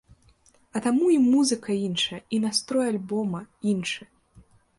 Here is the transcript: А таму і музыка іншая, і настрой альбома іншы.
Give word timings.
А 0.77 0.81
таму 0.85 1.05
і 1.15 1.17
музыка 1.33 1.75
іншая, 1.87 2.19
і 2.37 2.41
настрой 2.47 2.85
альбома 2.93 3.45
іншы. 3.75 4.03